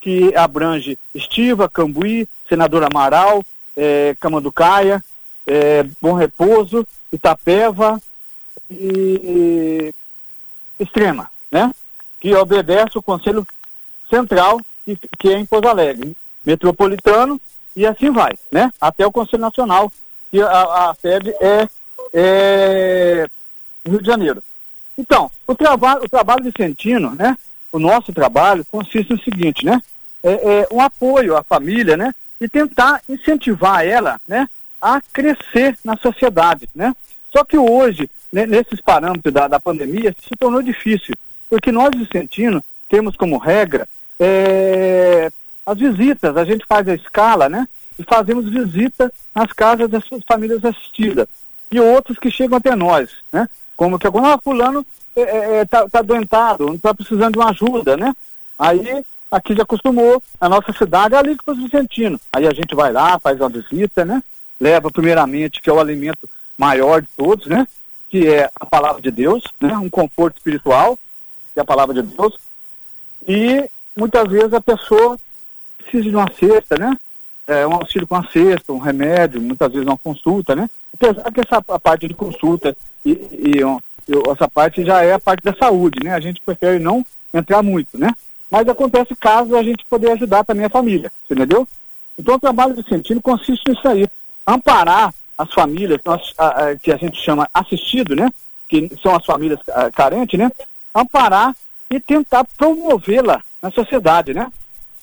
que 0.00 0.35
abrange 0.37 0.99
Estiva, 1.14 1.68
Cambuí, 1.68 2.28
Senador 2.49 2.85
Amaral, 2.85 3.45
é, 3.76 4.16
Camanducaia, 4.18 5.02
é, 5.47 5.85
Bom 6.00 6.14
Repouso, 6.14 6.87
Itapeva 7.12 8.00
e 8.71 9.95
Extrema, 10.78 11.30
né? 11.50 11.73
Que 12.21 12.35
obedece 12.35 12.99
o 12.99 13.02
Conselho 13.02 13.47
Central, 14.11 14.61
que, 14.85 14.99
que 15.18 15.28
é 15.28 15.38
em 15.38 15.47
Pouso 15.47 15.68
Alegre, 15.68 16.16
Metropolitano, 16.45 17.40
e 17.78 17.87
assim 17.87 18.11
vai, 18.11 18.32
né? 18.50 18.73
Até 18.80 19.06
o 19.06 19.12
Conselho 19.12 19.40
Nacional, 19.40 19.90
que 20.32 20.42
a, 20.42 20.90
a 20.90 20.97
sede 21.00 21.32
é, 21.40 21.68
é 22.12 23.26
Rio 23.87 24.00
de 24.00 24.06
Janeiro. 24.06 24.42
Então, 24.99 25.30
o 25.47 25.54
trabalho, 25.54 26.02
o 26.04 26.08
trabalho 26.08 26.42
vicentino, 26.42 27.14
né? 27.14 27.37
O 27.70 27.78
nosso 27.78 28.12
trabalho 28.12 28.66
consiste 28.68 29.12
no 29.12 29.23
seguinte, 29.23 29.64
né? 29.64 29.80
É, 30.25 30.32
é 30.32 30.68
um 30.73 30.80
apoio 30.80 31.37
à 31.37 31.44
família, 31.44 31.97
né? 31.97 32.12
E 32.40 32.49
tentar 32.49 33.00
incentivar 33.08 33.87
ela, 33.87 34.20
né? 34.26 34.49
A 34.82 35.00
crescer 35.12 35.78
na 35.85 35.97
sociedade, 35.97 36.68
né? 36.75 36.92
Só 37.30 37.44
que 37.44 37.56
hoje, 37.56 38.11
né, 38.32 38.44
nesses 38.44 38.80
parâmetros 38.80 39.32
da, 39.32 39.47
da 39.47 39.61
pandemia, 39.61 40.12
se 40.20 40.35
tornou 40.37 40.62
difícil, 40.62 41.14
porque 41.49 41.70
nós 41.70 41.90
vicentinos 41.97 42.62
temos 42.88 43.14
como 43.14 43.38
regra 43.38 43.88
é, 44.18 45.30
as 45.68 45.78
visitas, 45.78 46.34
a 46.34 46.44
gente 46.44 46.64
faz 46.66 46.88
a 46.88 46.94
escala, 46.94 47.48
né? 47.48 47.68
E 47.98 48.04
fazemos 48.04 48.48
visita 48.48 49.12
nas 49.34 49.52
casas 49.52 49.90
das 49.90 50.02
famílias 50.26 50.64
assistidas. 50.64 51.28
E 51.70 51.78
outros 51.78 52.18
que 52.18 52.30
chegam 52.30 52.56
até 52.56 52.75
nós, 52.75 53.10
né? 53.30 53.46
Como 53.76 53.98
que 53.98 54.06
agora, 54.06 54.34
ah, 54.34 54.38
fulano 54.38 54.84
está 55.14 55.30
é, 55.30 55.60
é, 55.60 55.64
tá, 55.66 55.88
tá 55.88 56.00
doentado, 56.00 56.75
está 56.75 56.94
precisando 56.94 57.32
de 57.32 57.38
uma 57.38 57.50
ajuda, 57.50 57.98
né? 57.98 58.14
Aí, 58.58 59.04
aqui 59.30 59.54
já 59.54 59.62
acostumou, 59.62 60.22
a 60.40 60.48
nossa 60.48 60.72
cidade 60.72 61.14
é 61.14 61.18
ali 61.18 61.37
com 61.37 61.52
os 61.52 61.58
vicentinos. 61.58 62.20
Aí 62.32 62.46
a 62.46 62.54
gente 62.54 62.75
vai 62.75 62.90
lá, 62.90 63.18
faz 63.18 63.38
uma 63.38 63.50
visita, 63.50 64.06
né? 64.06 64.22
Leva 64.58 64.90
primeiramente, 64.90 65.60
que 65.60 65.68
é 65.68 65.72
o 65.72 65.78
alimento 65.78 66.28
maior 66.56 67.02
de 67.02 67.08
todos, 67.14 67.46
né? 67.46 67.66
Que 68.08 68.26
é 68.26 68.50
a 68.58 68.64
palavra 68.64 69.02
de 69.02 69.10
Deus, 69.10 69.44
né? 69.60 69.76
Um 69.76 69.90
conforto 69.90 70.38
espiritual, 70.38 70.98
que 71.52 71.60
é 71.60 71.62
a 71.62 71.66
palavra 71.66 71.94
de 71.94 72.02
Deus. 72.02 72.38
E 73.26 73.68
muitas 73.94 74.26
vezes 74.30 74.54
a 74.54 74.60
pessoa 74.62 75.18
precisa 75.88 76.11
de 76.11 76.16
uma 76.16 76.30
cesta, 76.33 76.76
né? 76.76 76.97
É, 77.47 77.66
um 77.66 77.75
auxílio 77.75 78.07
com 78.07 78.14
a 78.14 78.25
cesta, 78.25 78.73
um 78.73 78.78
remédio, 78.78 79.40
muitas 79.40 79.73
vezes 79.73 79.87
uma 79.87 79.97
consulta, 79.97 80.54
né? 80.54 80.68
Apesar 80.95 81.33
que 81.33 81.40
essa 81.40 81.62
parte 81.62 82.07
de 82.07 82.14
consulta 82.14 82.76
e, 83.04 83.11
e, 83.11 83.61
e, 84.09 84.30
essa 84.30 84.49
parte 84.49 84.85
já 84.85 85.02
é 85.02 85.14
a 85.14 85.21
parte 85.21 85.42
da 85.42 85.54
saúde, 85.54 86.04
né? 86.04 86.14
A 86.14 86.21
gente 86.21 86.40
prefere 86.42 86.78
não 86.78 87.04
entrar 87.33 87.62
muito, 87.62 87.97
né? 87.97 88.12
Mas 88.50 88.68
acontece 88.68 89.14
caso 89.16 89.57
a 89.57 89.62
gente 89.62 89.85
poder 89.87 90.12
ajudar 90.12 90.45
também 90.45 90.66
a 90.66 90.71
família, 90.71 91.11
entendeu? 91.28 91.66
Então 92.18 92.35
o 92.35 92.40
trabalho 92.40 92.75
de 92.75 92.87
sentido 92.87 93.21
consiste 93.21 93.62
nisso 93.68 93.87
aí, 93.88 94.07
amparar 94.47 95.14
as 95.37 95.52
famílias 95.54 96.00
nós, 96.04 96.35
a, 96.37 96.49
a, 96.49 96.76
que 96.76 96.92
a 96.92 96.97
gente 96.97 97.18
chama 97.18 97.49
assistido, 97.54 98.14
né? 98.14 98.30
Que 98.68 98.90
são 99.02 99.14
as 99.14 99.25
famílias 99.25 99.61
a, 99.71 99.90
carentes, 99.90 100.38
né? 100.38 100.50
Amparar 100.95 101.57
e 101.90 101.99
tentar 101.99 102.45
promovê-la 102.59 103.42
na 103.62 103.71
sociedade, 103.71 104.35
né? 104.35 104.50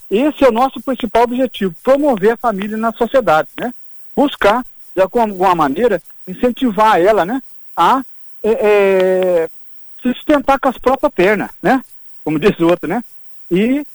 Esse 0.09 0.43
é 0.43 0.49
o 0.49 0.53
nosso 0.53 0.81
principal 0.81 1.23
objetivo, 1.23 1.75
promover 1.83 2.33
a 2.33 2.37
família 2.37 2.77
na 2.77 2.91
sociedade, 2.93 3.49
né? 3.59 3.73
Buscar, 4.15 4.63
de 4.95 5.01
alguma 5.01 5.55
maneira, 5.55 6.01
incentivar 6.27 6.99
ela, 6.99 7.25
né? 7.25 7.41
A 7.75 8.01
é, 8.43 8.51
é, 8.51 9.49
se 10.01 10.13
sustentar 10.13 10.59
com 10.59 10.69
as 10.69 10.77
próprias 10.77 11.11
pernas, 11.11 11.49
né? 11.61 11.81
Como 12.23 12.39
diz 12.39 12.57
o 12.59 12.67
outro, 12.67 12.87
né? 12.87 13.03
E 13.49 13.85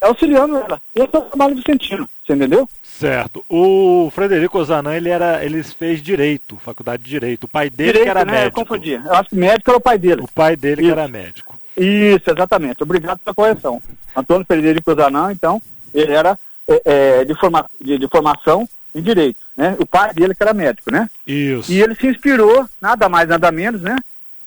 auxiliando 0.00 0.56
ela. 0.56 0.80
Esse 0.94 1.14
é 1.14 1.18
o 1.18 1.22
trabalho 1.22 1.54
do 1.54 1.62
Centino, 1.62 2.08
você 2.24 2.34
entendeu? 2.34 2.68
Certo. 2.82 3.44
O 3.48 4.10
Frederico 4.14 4.62
Zanan, 4.64 4.94
ele 4.94 5.08
era, 5.08 5.44
ele 5.44 5.62
fez 5.62 6.02
direito, 6.02 6.56
faculdade 6.58 7.02
de 7.02 7.10
direito. 7.10 7.44
O 7.44 7.48
pai 7.48 7.70
dele 7.70 7.92
direito, 7.92 8.04
que 8.04 8.10
era 8.10 8.24
né? 8.24 8.32
médico. 8.32 8.60
Eu 8.60 8.66
confundi. 8.66 8.92
Eu 8.92 9.14
acho 9.14 9.30
que 9.30 9.36
médico 9.36 9.70
era 9.70 9.78
o 9.78 9.80
pai 9.80 9.98
dele. 9.98 10.22
O 10.22 10.28
pai 10.28 10.56
dele 10.56 10.82
Isso. 10.82 10.92
que 10.92 10.92
era 10.92 11.08
médico. 11.08 11.59
Isso, 11.80 12.30
exatamente. 12.30 12.82
Obrigado 12.82 13.18
pela 13.20 13.34
correção. 13.34 13.82
Antônio 14.14 14.44
Frederico 14.46 14.94
Zanão, 14.94 15.30
então, 15.30 15.62
ele 15.94 16.12
era 16.12 16.38
é, 16.68 16.82
é, 16.84 17.24
de, 17.24 17.34
forma, 17.34 17.68
de, 17.80 17.98
de, 17.98 18.08
formação 18.08 18.68
em 18.94 19.00
direito, 19.00 19.38
né? 19.56 19.76
O 19.78 19.86
pai 19.86 20.12
dele 20.12 20.34
que 20.34 20.42
era 20.42 20.52
médico, 20.52 20.90
né? 20.90 21.08
Isso. 21.26 21.72
E 21.72 21.80
ele 21.80 21.94
se 21.94 22.06
inspirou, 22.06 22.68
nada 22.80 23.08
mais, 23.08 23.28
nada 23.28 23.50
menos, 23.50 23.80
né? 23.80 23.96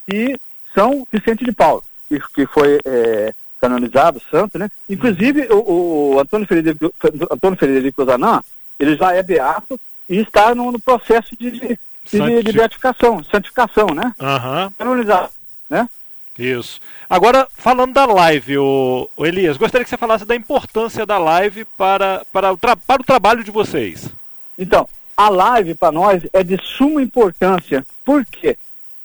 E 0.07 0.37
São 0.75 1.07
Vicente 1.11 1.43
de 1.43 1.51
Paulo, 1.51 1.83
que, 2.07 2.19
que 2.33 2.45
foi 2.45 2.79
é, 2.85 3.33
canonizado, 3.59 4.21
santo, 4.29 4.59
né? 4.59 4.69
Inclusive, 4.89 5.47
o, 5.49 6.15
o 6.15 6.19
Antônio 6.19 6.47
Frederico, 6.47 6.93
Antônio 7.31 7.57
Frederico 7.57 8.05
Zanã, 8.05 8.41
ele 8.79 8.95
já 8.95 9.13
é 9.13 9.23
beato 9.23 9.79
e 10.09 10.19
está 10.19 10.53
no, 10.53 10.71
no 10.71 10.79
processo 10.79 11.35
de, 11.37 11.51
de, 11.51 11.79
de, 12.11 12.43
de 12.43 12.51
beatificação, 12.51 13.23
santificação, 13.23 13.87
né? 13.87 14.13
Uhum. 14.19 14.71
Canonizado, 14.77 15.29
né? 15.69 15.89
Isso. 16.37 16.81
Agora, 17.07 17.47
falando 17.53 17.93
da 17.93 18.05
live, 18.05 18.57
o, 18.57 19.07
Elias, 19.19 19.57
gostaria 19.57 19.83
que 19.83 19.89
você 19.89 19.97
falasse 19.97 20.25
da 20.25 20.35
importância 20.35 21.05
da 21.05 21.19
live 21.19 21.63
para, 21.77 22.25
para, 22.31 22.53
o, 22.53 22.57
para 22.57 23.01
o 23.01 23.05
trabalho 23.05 23.43
de 23.43 23.51
vocês. 23.51 24.09
Então, 24.57 24.87
a 25.15 25.29
live 25.29 25.75
para 25.75 25.91
nós 25.91 26.23
é 26.33 26.43
de 26.43 26.57
suma 26.63 27.01
importância. 27.01 27.85
Por 28.03 28.25
quê? 28.25 28.57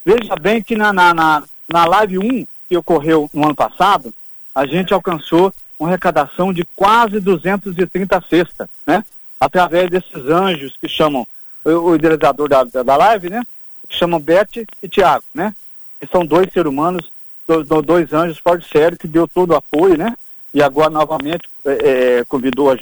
Veja 0.04 0.34
bem 0.36 0.62
que 0.62 0.74
na, 0.74 0.90
na, 0.90 1.12
na, 1.12 1.44
na 1.68 1.84
live 1.84 2.18
1, 2.18 2.46
que 2.66 2.76
ocorreu 2.76 3.28
no 3.34 3.44
ano 3.44 3.54
passado, 3.54 4.12
a 4.54 4.64
gente 4.64 4.94
alcançou 4.94 5.52
uma 5.78 5.90
arrecadação 5.90 6.52
de 6.52 6.64
quase 6.74 7.20
230 7.20 8.24
cestas, 8.28 8.68
né? 8.86 9.04
Através 9.38 9.90
desses 9.90 10.24
anjos 10.26 10.76
que 10.80 10.88
chamam, 10.88 11.26
o, 11.62 11.70
o 11.70 11.94
idealizador 11.94 12.48
da, 12.48 12.64
da 12.64 12.96
live, 12.96 13.28
né? 13.28 13.42
Que 13.86 13.96
chamam 13.96 14.18
Beth 14.18 14.66
e 14.82 14.88
Tiago, 14.88 15.24
né? 15.34 15.54
Que 16.00 16.06
são 16.06 16.24
dois 16.24 16.50
seres 16.52 16.70
humanos 16.70 17.12
dois, 17.48 17.84
dois 17.84 18.12
anjos 18.12 18.38
fora 18.38 18.58
de 18.58 18.68
série 18.68 18.96
que 18.96 19.08
deu 19.08 19.26
todo 19.26 19.52
o 19.52 19.56
apoio, 19.56 19.96
né? 19.96 20.14
E 20.52 20.62
agora 20.62 20.90
novamente 20.90 21.48
é, 21.64 22.18
é 22.18 22.24
convidou 22.26 22.70
a, 22.70 22.76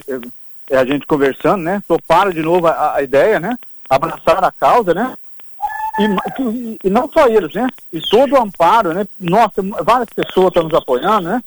é, 0.71 0.77
a, 0.77 0.85
gente 0.85 1.07
conversando, 1.07 1.63
né? 1.63 1.83
Toparam 1.87 2.33
de 2.33 2.43
novo 2.43 2.67
a, 2.67 2.97
a 2.97 3.03
ideia, 3.03 3.39
né? 3.39 3.57
Abraçaram 3.89 4.47
a 4.47 4.53
causa, 4.53 4.93
né? 4.93 5.17
E, 5.99 6.43
e, 6.43 6.79
e, 6.85 6.91
não 6.91 7.09
só 7.11 7.29
eles, 7.29 7.55
né? 7.55 7.67
E 7.93 8.01
todo 8.01 8.35
o 8.35 8.41
amparo, 8.41 8.93
né? 8.93 9.07
Nossa, 9.19 9.63
várias 9.83 10.09
pessoas 10.11 10.49
estão 10.49 10.65
nos 10.65 10.75
apoiando, 10.75 11.29
né? 11.29 11.43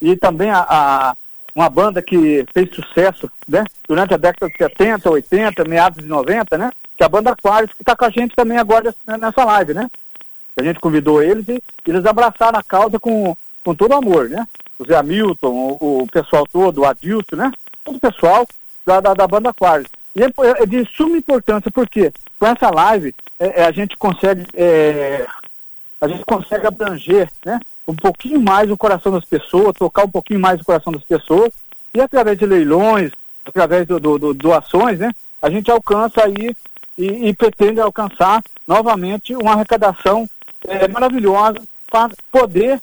E 0.00 0.16
também 0.16 0.50
a, 0.50 0.66
a, 0.68 1.14
uma 1.54 1.68
banda 1.68 2.00
que 2.00 2.46
fez 2.54 2.74
sucesso, 2.74 3.30
né? 3.48 3.64
Durante 3.88 4.14
a 4.14 4.16
década 4.16 4.50
de 4.50 4.56
70, 4.56 5.10
80, 5.10 5.64
meados 5.64 6.02
de 6.02 6.08
90, 6.08 6.56
né? 6.56 6.70
Que 6.96 7.02
é 7.02 7.06
a 7.06 7.08
banda 7.08 7.32
Aquarius, 7.32 7.72
que 7.72 7.82
está 7.82 7.96
com 7.96 8.04
a 8.04 8.10
gente 8.10 8.34
também 8.34 8.58
agora 8.58 8.94
nessa 9.06 9.44
live, 9.44 9.74
né? 9.74 9.88
A 10.56 10.62
gente 10.62 10.80
convidou 10.80 11.22
eles 11.22 11.48
e 11.48 11.62
eles 11.86 12.04
abraçaram 12.04 12.58
a 12.58 12.62
causa 12.62 12.98
com, 12.98 13.36
com 13.64 13.74
todo 13.74 13.94
amor, 13.94 14.28
né? 14.28 14.46
O 14.78 14.84
Zé 14.84 14.96
Hamilton, 14.96 15.48
o, 15.80 16.02
o 16.02 16.06
pessoal 16.06 16.46
todo, 16.50 16.80
o 16.80 16.84
Adilson, 16.84 17.36
né? 17.36 17.52
Todo 17.84 17.96
o 17.96 18.00
pessoal 18.00 18.46
da, 18.84 19.00
da, 19.00 19.14
da 19.14 19.26
banda 19.26 19.50
Aquarius. 19.50 19.88
E 20.14 20.22
é, 20.22 20.30
é, 20.62 20.66
de 20.66 20.84
suma 20.96 21.16
importância, 21.16 21.70
porque 21.70 22.12
com 22.38 22.46
essa 22.46 22.68
live 22.70 23.14
é, 23.38 23.62
é, 23.62 23.64
a 23.64 23.70
gente 23.70 23.96
consegue 23.96 24.44
é, 24.54 25.26
a 26.00 26.08
gente 26.08 26.24
consegue 26.24 26.66
abranger 26.66 27.28
né, 27.44 27.60
um 27.86 27.94
pouquinho 27.94 28.40
mais 28.40 28.70
o 28.70 28.76
coração 28.76 29.12
das 29.12 29.24
pessoas, 29.24 29.76
tocar 29.76 30.04
um 30.04 30.10
pouquinho 30.10 30.40
mais 30.40 30.60
o 30.60 30.64
coração 30.64 30.92
das 30.92 31.04
pessoas, 31.04 31.52
e 31.92 32.00
através 32.00 32.38
de 32.38 32.46
leilões, 32.46 33.12
através 33.44 33.86
de 33.86 33.98
do, 33.98 34.18
do, 34.18 34.34
doações, 34.34 34.98
né, 34.98 35.12
a 35.42 35.50
gente 35.50 35.70
alcança 35.70 36.24
aí 36.24 36.56
e, 36.96 37.28
e 37.28 37.34
pretende 37.34 37.80
alcançar 37.80 38.42
novamente 38.66 39.36
uma 39.36 39.52
arrecadação 39.52 40.28
é, 40.66 40.88
maravilhosa 40.88 41.62
para 41.90 42.12
poder, 42.30 42.80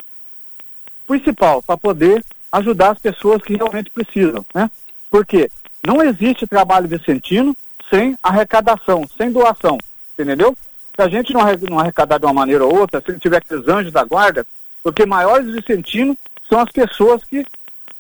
principal, 1.06 1.62
para 1.64 1.78
poder 1.78 2.24
ajudar 2.52 2.92
as 2.92 3.00
pessoas 3.00 3.42
que 3.42 3.56
realmente 3.56 3.90
precisam, 3.92 4.46
né? 4.54 4.70
Porque 5.10 5.50
não 5.86 6.02
existe 6.02 6.48
trabalho 6.48 6.88
vicentino 6.88 7.56
sem 7.90 8.18
arrecadação, 8.22 9.06
sem 9.18 9.32
doação, 9.32 9.78
entendeu? 10.18 10.56
Se 10.96 11.02
a 11.02 11.08
gente 11.08 11.34
não, 11.34 11.80
arrecadar 11.80 12.18
de 12.18 12.26
uma 12.26 12.34
maneira 12.34 12.66
ou 12.66 12.76
outra, 12.76 13.02
se 13.06 13.20
tiver 13.20 13.38
aqueles 13.38 13.68
anjos 13.68 13.92
da 13.92 14.04
guarda, 14.04 14.46
porque 14.84 15.06
maiores 15.06 15.54
vicentinos 15.54 16.18
são 16.50 16.60
as 16.60 16.72
pessoas 16.72 17.24
que 17.24 17.46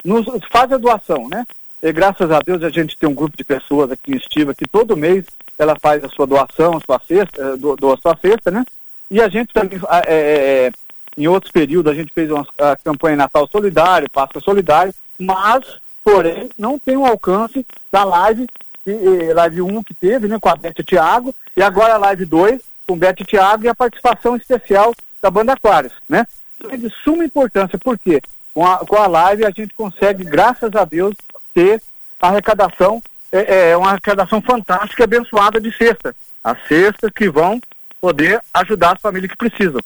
nos 0.03 0.25
fazem 0.49 0.75
a 0.75 0.79
doação, 0.79 1.27
né? 1.29 1.45
E 1.81 1.91
graças 1.91 2.31
a 2.31 2.39
Deus 2.39 2.63
a 2.63 2.69
gente 2.69 2.97
tem 2.97 3.07
um 3.07 3.13
grupo 3.13 3.37
de 3.37 3.43
pessoas 3.43 3.91
aqui 3.91 4.11
em 4.11 4.17
Estiva 4.17 4.55
que 4.55 4.67
todo 4.67 4.97
mês 4.97 5.25
ela 5.57 5.77
faz 5.79 6.03
a 6.03 6.09
sua 6.09 6.25
doação, 6.25 6.77
a 6.77 6.81
sua 6.81 6.99
cesta, 7.07 7.41
eh, 7.41 7.57
doa 7.57 7.93
a 7.93 7.97
sua 7.97 8.17
cesta, 8.19 8.49
né? 8.49 8.65
E 9.09 9.21
a 9.21 9.29
gente 9.29 9.53
também, 9.53 9.79
é, 10.07 10.13
é, 10.13 10.71
em 11.17 11.27
outros 11.27 11.51
períodos, 11.51 11.91
a 11.91 11.95
gente 11.95 12.13
fez 12.13 12.29
uma 12.29 12.45
a 12.57 12.75
campanha 12.75 13.15
Natal 13.15 13.47
Solidário, 13.51 14.09
Páscoa 14.09 14.41
Solidário, 14.41 14.93
mas, 15.17 15.63
porém, 16.03 16.49
não 16.57 16.77
tem 16.77 16.97
o 16.97 17.05
alcance 17.05 17.65
da 17.91 18.03
live 18.03 18.47
e, 18.85 19.33
live 19.33 19.61
1 19.61 19.83
que 19.83 19.93
teve, 19.93 20.27
né, 20.27 20.37
com 20.39 20.49
a 20.49 20.55
Beth 20.55 20.73
e 20.79 20.83
Thiago, 20.83 21.33
e 21.55 21.61
agora 21.61 21.95
a 21.95 21.97
live 21.97 22.25
2 22.25 22.61
com 22.87 22.97
Beth 22.97 23.15
e 23.19 23.25
Thiago 23.25 23.65
e 23.65 23.69
a 23.69 23.75
participação 23.75 24.35
especial 24.35 24.93
da 25.21 25.29
banda 25.29 25.53
Aquários, 25.53 25.93
né? 26.07 26.25
É 26.69 26.77
de 26.77 26.89
suma 27.03 27.25
importância, 27.25 27.77
porque 27.77 28.21
com 28.53 28.65
a, 28.65 28.77
com 28.77 28.95
a 28.95 29.07
live 29.07 29.45
a 29.45 29.51
gente 29.51 29.73
consegue, 29.73 30.23
graças 30.23 30.73
a 30.73 30.85
Deus, 30.85 31.15
ter 31.53 31.81
arrecadação, 32.19 33.01
é, 33.31 33.71
é 33.71 33.77
uma 33.77 33.91
arrecadação 33.91 34.41
fantástica 34.41 35.03
e 35.03 35.05
abençoada 35.05 35.59
de 35.59 35.71
cesta. 35.75 36.15
As 36.43 36.57
cestas 36.67 37.11
que 37.13 37.29
vão 37.29 37.59
poder 38.07 38.41
ajudar 38.53 38.93
as 38.93 39.01
famílias 39.01 39.29
que 39.29 39.37
precisam. 39.37 39.81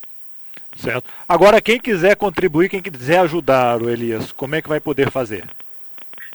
Certo. 0.76 1.10
Agora, 1.28 1.60
quem 1.60 1.80
quiser 1.80 2.14
contribuir, 2.14 2.68
quem 2.68 2.80
quiser 2.80 3.18
ajudar 3.18 3.82
o 3.82 3.90
Elias, 3.90 4.30
como 4.30 4.54
é 4.54 4.62
que 4.62 4.68
vai 4.68 4.78
poder 4.78 5.10
fazer? 5.10 5.44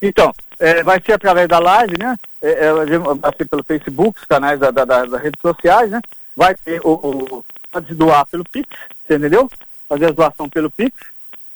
Então, 0.02 0.34
é, 0.60 0.84
vai 0.84 1.02
ser 1.02 1.14
através 1.14 1.48
da 1.48 1.60
live, 1.60 1.98
né? 1.98 2.20
É, 2.42 2.66
é, 2.66 2.74
vai 2.98 3.34
ser 3.38 3.46
pelo 3.46 3.64
Facebook, 3.64 4.20
os 4.20 4.26
canais 4.26 4.60
da, 4.60 4.70
da, 4.70 4.84
das 4.84 5.22
redes 5.22 5.42
sociais, 5.42 5.90
né? 5.90 6.02
Vai 6.36 6.54
ter 6.56 6.82
o, 6.84 6.92
o 6.92 7.46
pode 7.72 7.96
doar 7.96 8.26
pelo 8.26 8.44
Pix, 8.44 8.68
entendeu? 9.10 9.50
Fazer 9.88 10.08
a 10.08 10.12
doação 10.12 10.50
pelo 10.50 10.70
Pix. 10.70 10.94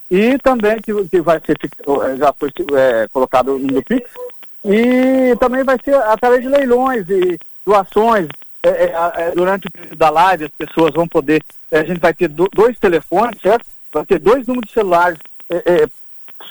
E 0.10 0.38
também 0.40 0.82
que, 0.82 0.94
que 1.10 1.22
vai 1.22 1.42
ser 1.46 1.58
é, 1.60 2.18
já 2.18 2.34
foi 2.34 2.50
é, 2.78 3.08
colocado 3.10 3.60
no 3.60 3.84
Pix. 3.84 4.10
E 4.64 5.36
também 5.40 5.64
vai 5.64 5.78
ser 5.84 5.96
através 5.96 6.42
de 6.42 6.48
leilões 6.48 7.06
e 7.10 7.38
doações. 7.66 8.28
É, 8.64 8.70
é, 8.70 8.94
é 9.18 9.32
durante 9.32 9.68
o 9.68 9.72
período 9.72 9.96
da 9.96 10.10
live, 10.10 10.46
as 10.46 10.52
pessoas 10.52 10.94
vão 10.94 11.08
poder. 11.08 11.44
a 11.72 11.84
gente 11.84 12.00
vai 12.00 12.14
ter 12.14 12.28
do, 12.28 12.48
dois 12.54 12.78
telefones, 12.78 13.42
certo? 13.42 13.66
Vai 13.92 14.06
ter 14.06 14.20
dois 14.20 14.46
números 14.46 14.70
de 14.70 14.74
celulares 14.74 15.20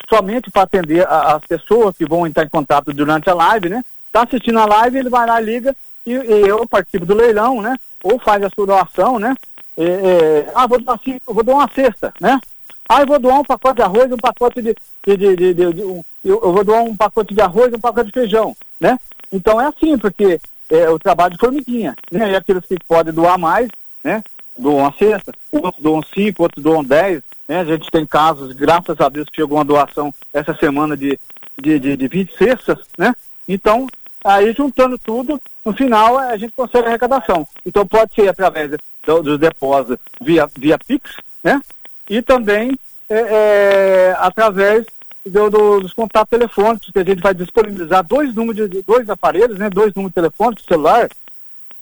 somente 0.09 0.51
para 0.51 0.63
atender 0.63 1.07
a, 1.07 1.37
as 1.37 1.45
pessoas 1.45 1.97
que 1.97 2.05
vão 2.05 2.27
entrar 2.27 2.45
em 2.45 2.49
contato 2.49 2.93
durante 2.93 3.29
a 3.31 3.35
live, 3.35 3.69
né? 3.69 3.83
Está 4.07 4.25
assistindo 4.25 4.59
a 4.59 4.67
live, 4.67 4.99
ele 4.99 5.09
vai 5.09 5.27
lá, 5.27 5.39
liga 5.39 5.75
e, 6.05 6.13
e, 6.13 6.49
eu 6.49 6.67
participo 6.67 7.07
do 7.07 7.15
leilão, 7.15 7.61
né? 7.61 7.77
Ou 8.03 8.19
faz 8.19 8.43
a 8.43 8.51
sua 8.51 8.67
doação, 8.67 9.19
né? 9.19 9.35
É, 9.77 9.85
é, 9.85 10.53
ah, 10.55 10.67
vou 10.67 10.81
doar, 10.81 10.99
assim, 11.01 11.21
vou 11.25 11.45
doar 11.45 11.59
uma 11.59 11.71
cesta, 11.73 12.13
né? 12.21 12.41
Ah, 12.89 13.03
eu 13.03 13.07
vou 13.07 13.21
doar 13.21 13.39
um 13.39 13.45
pacote 13.45 13.77
de 13.77 13.83
arroz, 13.83 14.11
um 14.11 14.17
pacote 14.17 14.61
de, 14.61 14.75
de, 15.07 15.37
de, 15.37 15.55
de 15.55 15.85
um, 15.85 16.03
eu, 16.25 16.41
eu, 16.43 16.53
vou 16.53 16.65
doar 16.65 16.83
um 16.83 16.97
pacote 16.97 17.35
de 17.35 17.41
arroz, 17.41 17.73
um 17.73 17.79
pacote 17.79 18.07
de 18.07 18.13
feijão, 18.13 18.55
né? 18.81 18.99
Então 19.33 19.61
é 19.61 19.67
assim, 19.67 19.97
porque 19.97 20.41
é 20.71 20.89
o 20.89 20.99
trabalho 20.99 21.33
de 21.33 21.41
formiguinha, 21.41 21.97
né? 22.11 22.31
E 22.31 22.37
aqueles 22.37 22.65
que 22.65 22.77
podem 22.87 23.13
doar 23.13 23.39
mais, 23.39 23.69
né? 24.03 24.23
Doam 24.57 24.79
uma 24.79 24.95
cesta, 24.97 25.33
outros 25.51 25.83
doam 25.83 26.03
cinco, 26.03 26.43
outros 26.43 26.63
doam 26.63 26.85
dez, 26.85 27.23
né? 27.49 27.61
A 27.61 27.65
gente 27.65 27.91
tem 27.91 28.07
casos, 28.07 28.53
graças 28.53 29.01
a 29.01 29.09
Deus, 29.09 29.29
que 29.29 29.37
chegou 29.37 29.59
uma 29.59 29.65
doação 29.65 30.15
essa 30.33 30.55
semana 30.55 30.97
de, 30.97 31.19
de, 31.61 31.79
de, 31.79 31.97
de 31.97 32.09
20 32.09 32.37
cestas, 32.37 32.79
né? 32.97 33.15
Então, 33.49 33.89
aí 34.25 34.53
juntando 34.53 34.99
tudo, 34.99 35.41
no 35.65 35.73
final 35.73 36.19
a 36.19 36.37
gente 36.37 36.53
consegue 36.53 36.87
a 36.87 36.89
arrecadação. 36.91 37.47
Então 37.67 37.87
pode 37.87 38.15
ser 38.15 38.29
através 38.29 38.71
do, 38.71 39.23
dos 39.23 39.39
depósitos 39.39 39.99
via, 40.21 40.49
via 40.57 40.79
Pix, 40.79 41.17
né? 41.43 41.61
E 42.09 42.23
também 42.23 42.79
é, 43.09 43.19
é, 43.19 44.17
através 44.19 44.85
do, 45.25 45.51
do, 45.51 45.81
dos 45.81 45.93
contatos 45.93 46.31
telefônicos, 46.31 46.91
que 46.91 46.99
a 46.99 47.05
gente 47.05 47.23
vai 47.23 47.35
disponibilizar 47.35 48.05
dois 48.05 48.35
números 48.35 48.71
de 48.71 48.83
dois 48.83 49.09
aparelhos, 49.09 49.59
né? 49.59 49.69
Dois 49.69 49.95
números 49.95 50.15
telefônicos, 50.15 50.65
celular, 50.65 51.09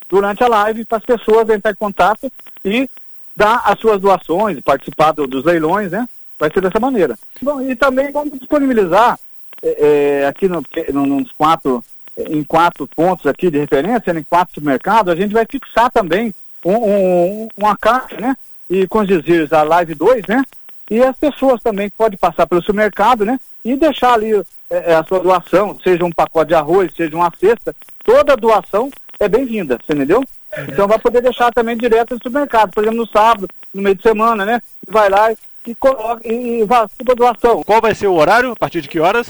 durante 0.08 0.42
a 0.42 0.48
live 0.48 0.84
para 0.84 0.98
as 0.98 1.04
pessoas 1.04 1.48
entrar 1.48 1.70
em 1.70 1.76
contato 1.76 2.30
e 2.64 2.88
dar 3.36 3.62
as 3.64 3.78
suas 3.78 4.00
doações, 4.00 4.60
participar 4.60 5.12
do, 5.12 5.26
dos 5.26 5.44
leilões, 5.44 5.92
né? 5.92 6.08
Vai 6.38 6.50
ser 6.52 6.60
dessa 6.60 6.80
maneira. 6.80 7.16
Bom, 7.40 7.60
e 7.60 7.74
também 7.76 8.10
vamos 8.10 8.38
disponibilizar 8.38 9.18
é, 9.62 10.22
é 10.22 10.26
aqui 10.26 10.48
no, 10.48 10.62
no, 10.92 11.06
nos 11.06 11.32
quatro, 11.32 11.84
em 12.16 12.42
quatro 12.42 12.86
pontos 12.86 13.26
aqui 13.26 13.50
de 13.50 13.58
referência, 13.58 14.12
né, 14.12 14.20
em 14.20 14.24
quatro 14.24 14.54
supermercados, 14.54 15.12
a 15.12 15.16
gente 15.16 15.32
vai 15.32 15.46
fixar 15.48 15.90
também 15.90 16.34
um, 16.64 16.74
um, 16.74 17.48
uma 17.56 17.76
caixa, 17.76 18.16
né? 18.20 18.36
E 18.68 18.86
com 18.86 19.00
os 19.00 19.08
dizeres 19.08 19.52
a 19.52 19.62
Live 19.62 19.94
2, 19.94 20.26
né? 20.26 20.42
E 20.90 21.02
as 21.02 21.18
pessoas 21.18 21.60
também 21.62 21.90
podem 21.90 22.18
passar 22.18 22.46
pelo 22.46 22.62
supermercado, 22.62 23.24
né? 23.24 23.38
E 23.64 23.76
deixar 23.76 24.14
ali 24.14 24.34
é, 24.70 24.92
é, 24.92 24.94
a 24.94 25.04
sua 25.04 25.20
doação, 25.20 25.78
seja 25.82 26.04
um 26.04 26.10
pacote 26.10 26.48
de 26.48 26.54
arroz, 26.54 26.92
seja 26.96 27.14
uma 27.14 27.30
cesta, 27.38 27.74
toda 28.04 28.36
doação 28.36 28.90
é 29.20 29.28
bem-vinda, 29.28 29.78
você 29.84 29.92
entendeu? 29.92 30.24
Então 30.68 30.88
vai 30.88 30.98
poder 30.98 31.20
deixar 31.20 31.52
também 31.52 31.76
direto 31.76 32.14
no 32.14 32.22
supermercado, 32.22 32.70
por 32.72 32.82
exemplo, 32.82 33.00
no 33.00 33.06
sábado, 33.06 33.48
no 33.74 33.82
meio 33.82 33.94
de 33.94 34.02
semana, 34.02 34.44
né? 34.44 34.62
Vai 34.86 35.10
lá 35.10 35.32
e 35.66 35.74
coloca 35.74 36.26
e, 36.26 36.60
e 36.60 36.64
vai 36.64 36.82
a 36.82 37.14
doação. 37.14 37.62
Qual 37.62 37.80
vai 37.80 37.94
ser 37.94 38.06
o 38.06 38.14
horário? 38.14 38.52
A 38.52 38.56
partir 38.56 38.80
de 38.80 38.88
que 38.88 38.98
horas? 39.00 39.28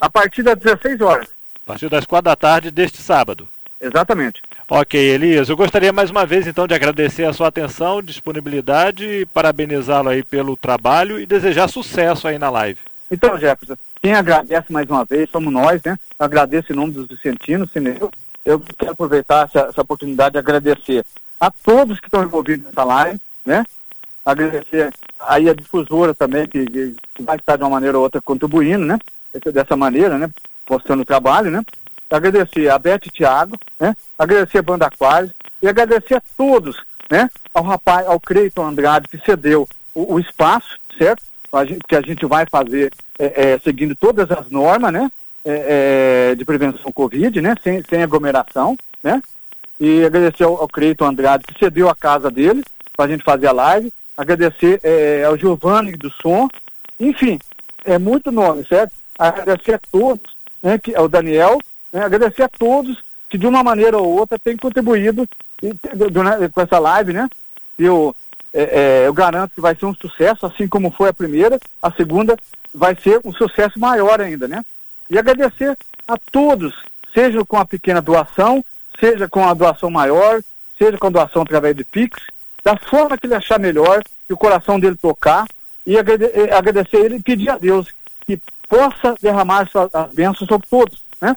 A 0.00 0.10
partir 0.10 0.42
das 0.42 0.58
16 0.58 1.00
horas. 1.00 1.28
A 1.64 1.66
partir 1.66 1.88
das 1.88 2.04
4 2.04 2.24
da 2.24 2.36
tarde 2.36 2.70
deste 2.70 2.98
sábado. 2.98 3.48
Exatamente. 3.80 4.42
Ok, 4.68 4.98
Elias, 4.98 5.48
eu 5.48 5.56
gostaria 5.56 5.92
mais 5.92 6.10
uma 6.10 6.24
vez 6.24 6.46
então 6.46 6.66
de 6.66 6.74
agradecer 6.74 7.24
a 7.24 7.32
sua 7.32 7.48
atenção, 7.48 8.02
disponibilidade, 8.02 9.28
parabenizá-lo 9.32 10.08
aí 10.08 10.22
pelo 10.22 10.56
trabalho 10.56 11.20
e 11.20 11.26
desejar 11.26 11.68
sucesso 11.68 12.26
aí 12.26 12.38
na 12.38 12.50
live. 12.50 12.80
Então, 13.10 13.38
Jefferson, 13.38 13.76
quem 14.02 14.14
agradece 14.14 14.72
mais 14.72 14.88
uma 14.88 15.04
vez 15.04 15.30
somos 15.30 15.52
nós, 15.52 15.80
né? 15.84 15.96
agradeço 16.18 16.72
em 16.72 16.76
nome 16.76 16.92
dos 16.92 17.06
Vicentinos, 17.06 17.70
Cineu, 17.70 18.10
eu 18.44 18.60
quero 18.78 18.92
aproveitar 18.92 19.46
essa, 19.46 19.68
essa 19.68 19.82
oportunidade 19.82 20.32
de 20.32 20.38
agradecer 20.38 21.04
a 21.38 21.50
todos 21.50 22.00
que 22.00 22.06
estão 22.06 22.22
envolvidos 22.22 22.64
nessa 22.66 22.84
live, 22.84 23.20
né? 23.44 23.64
Agradecer 24.24 24.92
aí 25.20 25.48
a 25.48 25.54
difusora 25.54 26.14
também, 26.14 26.48
que, 26.48 26.64
que, 26.66 27.22
vai 27.22 27.36
estar 27.36 27.56
de 27.56 27.62
uma 27.62 27.70
maneira 27.70 27.98
ou 27.98 28.04
outra 28.04 28.20
contribuindo, 28.20 28.84
né? 28.84 28.98
Dessa 29.52 29.76
maneira, 29.76 30.16
né? 30.16 30.30
Postando 30.64 31.02
o 31.02 31.06
trabalho, 31.06 31.50
né? 31.50 31.62
Agradecer 32.10 32.68
a 32.68 32.78
Beth 32.78 33.00
Thiago, 33.12 33.56
né? 33.78 33.94
Agradecer 34.18 34.58
a 34.58 34.62
Banda 34.62 34.86
Aquários 34.86 35.32
e 35.60 35.68
agradecer 35.68 36.14
a 36.14 36.22
todos, 36.36 36.76
né? 37.10 37.28
Ao 37.52 37.62
rapaz, 37.62 38.06
ao 38.06 38.20
Creiton 38.20 38.66
Andrade, 38.66 39.08
que 39.08 39.18
cedeu 39.24 39.68
o, 39.94 40.14
o 40.14 40.20
espaço, 40.20 40.78
certo? 40.96 41.22
A 41.52 41.64
gente, 41.64 41.80
que 41.88 41.96
a 41.96 42.02
gente 42.02 42.26
vai 42.26 42.46
fazer 42.50 42.92
é, 43.18 43.52
é, 43.52 43.58
seguindo 43.58 43.96
todas 43.96 44.30
as 44.30 44.50
normas, 44.50 44.92
né? 44.92 45.10
é, 45.46 46.30
é, 46.30 46.34
de 46.34 46.44
prevenção 46.44 46.92
Covid, 46.92 47.40
né? 47.40 47.54
Sem, 47.62 47.82
sem 47.88 48.02
aglomeração, 48.02 48.76
né? 49.02 49.22
E 49.78 50.04
agradecer 50.04 50.42
ao, 50.42 50.60
ao 50.60 50.68
Creito 50.68 51.04
Andrade 51.04 51.44
que 51.46 51.58
cedeu 51.58 51.88
a 51.88 51.94
casa 51.94 52.30
dele 52.30 52.64
para 52.96 53.06
a 53.06 53.08
gente 53.08 53.22
fazer 53.22 53.46
a 53.46 53.52
live. 53.52 53.92
Agradecer 54.16 54.80
é, 54.82 55.22
ao 55.24 55.38
Giovanni 55.38 55.92
do 55.92 56.10
Som. 56.10 56.48
Enfim, 56.98 57.38
é 57.84 57.96
muito 57.98 58.32
nome, 58.32 58.66
certo? 58.66 58.92
Agradecer 59.16 59.74
a 59.74 59.80
todos, 59.90 60.34
né? 60.60 60.78
Que, 60.78 60.96
ao 60.96 61.08
Daniel, 61.08 61.58
né, 61.92 62.04
agradecer 62.04 62.42
a 62.42 62.48
todos 62.48 63.02
que 63.28 63.38
de 63.38 63.46
uma 63.46 63.62
maneira 63.62 63.98
ou 63.98 64.18
outra 64.18 64.38
têm 64.38 64.56
contribuído 64.56 65.28
com 66.52 66.60
essa 66.60 66.78
live, 66.78 67.12
né? 67.12 67.28
Eu, 67.78 68.14
é, 68.52 68.62
é, 68.62 69.06
eu 69.06 69.12
garanto 69.12 69.54
que 69.54 69.60
vai 69.60 69.74
ser 69.74 69.86
um 69.86 69.94
sucesso, 69.94 70.46
assim 70.46 70.68
como 70.68 70.90
foi 70.90 71.08
a 71.08 71.14
primeira. 71.14 71.58
A 71.82 71.90
segunda 71.92 72.36
vai 72.74 72.96
ser 72.96 73.20
um 73.24 73.32
sucesso 73.32 73.78
maior 73.78 74.20
ainda, 74.20 74.46
né? 74.46 74.64
E 75.10 75.18
agradecer 75.18 75.76
a 76.06 76.16
todos, 76.30 76.74
seja 77.12 77.44
com 77.44 77.56
a 77.56 77.64
pequena 77.64 78.00
doação, 78.00 78.64
seja 78.98 79.28
com 79.28 79.46
a 79.46 79.54
doação 79.54 79.90
maior, 79.90 80.42
seja 80.78 80.98
com 80.98 81.06
a 81.08 81.10
doação 81.10 81.42
através 81.42 81.76
de 81.76 81.84
Pix, 81.84 82.20
da 82.64 82.76
forma 82.76 83.16
que 83.16 83.26
ele 83.26 83.34
achar 83.34 83.58
melhor, 83.58 84.02
que 84.26 84.32
o 84.32 84.36
coração 84.36 84.78
dele 84.78 84.96
tocar, 84.96 85.46
e 85.86 85.96
agradecer 85.98 86.96
ele 86.96 87.16
e 87.16 87.22
pedir 87.22 87.50
a 87.50 87.58
Deus 87.58 87.88
que 88.26 88.40
possa 88.68 89.14
derramar 89.20 89.68
as 89.92 90.12
bênçãos 90.12 90.48
sobre 90.48 90.66
todos, 90.68 91.00
né? 91.20 91.36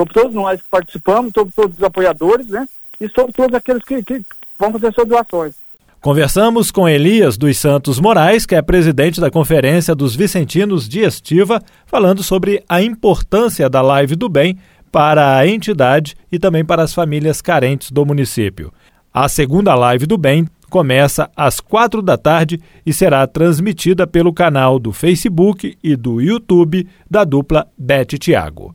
Sobre 0.00 0.14
todos 0.14 0.34
nós 0.34 0.62
que 0.62 0.68
participamos, 0.70 1.30
sobre 1.34 1.52
todos 1.54 1.76
os 1.76 1.82
apoiadores, 1.82 2.46
né? 2.46 2.66
E 2.98 3.06
sobre 3.10 3.32
todos 3.32 3.54
aqueles 3.54 3.84
que, 3.84 4.02
que 4.02 4.24
vão 4.58 4.72
fazer 4.72 4.94
suas 4.94 5.06
doações. 5.06 5.54
Conversamos 6.00 6.70
com 6.70 6.88
Elias 6.88 7.36
dos 7.36 7.58
Santos 7.58 8.00
Moraes, 8.00 8.46
que 8.46 8.54
é 8.54 8.62
presidente 8.62 9.20
da 9.20 9.30
Conferência 9.30 9.94
dos 9.94 10.16
Vicentinos 10.16 10.88
de 10.88 11.00
Estiva, 11.00 11.62
falando 11.84 12.22
sobre 12.22 12.64
a 12.66 12.80
importância 12.80 13.68
da 13.68 13.82
Live 13.82 14.16
do 14.16 14.26
Bem 14.26 14.56
para 14.90 15.36
a 15.36 15.46
entidade 15.46 16.16
e 16.32 16.38
também 16.38 16.64
para 16.64 16.82
as 16.82 16.94
famílias 16.94 17.42
carentes 17.42 17.90
do 17.90 18.06
município. 18.06 18.72
A 19.12 19.28
segunda 19.28 19.74
Live 19.74 20.06
do 20.06 20.16
Bem 20.16 20.48
começa 20.70 21.30
às 21.36 21.60
quatro 21.60 22.00
da 22.00 22.16
tarde 22.16 22.58
e 22.86 22.92
será 22.94 23.26
transmitida 23.26 24.06
pelo 24.06 24.32
canal 24.32 24.78
do 24.78 24.94
Facebook 24.94 25.76
e 25.84 25.94
do 25.94 26.22
YouTube 26.22 26.88
da 27.10 27.22
dupla 27.22 27.68
Bete 27.76 28.18
Tiago. 28.18 28.74